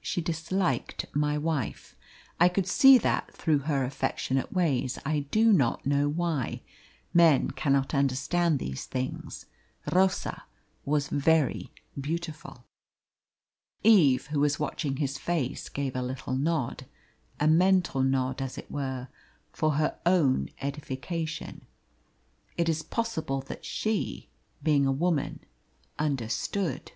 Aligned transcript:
She 0.00 0.20
disliked 0.20 1.06
my 1.14 1.38
wife. 1.38 1.94
I 2.40 2.48
could 2.48 2.66
see 2.66 2.98
that 2.98 3.32
through 3.32 3.58
her 3.58 3.84
affectionate 3.84 4.52
ways. 4.52 4.98
I 5.06 5.20
do 5.30 5.52
not 5.52 5.86
know 5.86 6.08
why. 6.08 6.62
Men 7.14 7.52
cannot 7.52 7.94
understand 7.94 8.58
these 8.58 8.84
things. 8.84 9.46
Rosa 9.92 10.42
was 10.84 11.06
very 11.06 11.70
beautiful." 12.00 12.64
Eve, 13.84 14.26
who 14.26 14.40
was 14.40 14.58
watching 14.58 14.96
his 14.96 15.18
face, 15.18 15.68
gave 15.68 15.94
a 15.94 16.02
little 16.02 16.34
nod 16.34 16.86
a 17.38 17.46
mental 17.46 18.02
nod, 18.02 18.42
as 18.42 18.58
it 18.58 18.68
were, 18.68 19.06
for 19.52 19.74
her 19.74 20.00
own 20.04 20.48
edification. 20.60 21.64
It 22.56 22.68
is 22.68 22.82
possible 22.82 23.40
that 23.42 23.64
she, 23.64 24.30
being 24.64 24.84
a 24.84 24.90
woman, 24.90 25.46
understood. 25.96 26.90